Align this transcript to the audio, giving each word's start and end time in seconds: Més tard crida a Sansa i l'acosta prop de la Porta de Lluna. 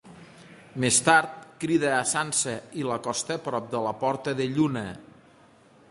Més 0.83 0.95
tard 1.07 1.35
crida 1.65 1.91
a 1.97 2.01
Sansa 2.13 2.55
i 2.83 2.87
l'acosta 2.87 3.39
prop 3.49 3.69
de 3.75 3.83
la 3.89 3.93
Porta 4.05 4.35
de 4.41 4.49
Lluna. 4.57 4.87